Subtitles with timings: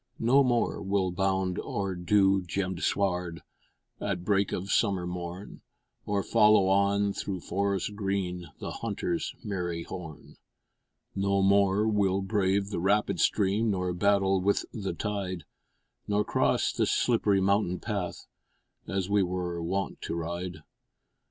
[0.17, 3.43] No more we'll bound o'er dew gemmed sward
[3.99, 5.61] At break of summer morn,
[6.07, 10.37] Or follow on, through forests green, The hunter's merry horn;
[11.15, 15.43] No more we'll brave the rapid stream, Nor battle with the tide,
[16.07, 18.25] Nor cross the slipp'ry mountain path,
[18.87, 20.63] As we were wont to ride.